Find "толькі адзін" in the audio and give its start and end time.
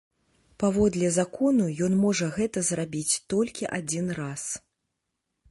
3.35-4.07